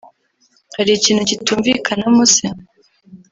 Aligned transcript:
Hari 0.75 0.91
ikintu 0.95 1.21
kitumvikanamo 1.29 2.23
se 2.35 2.45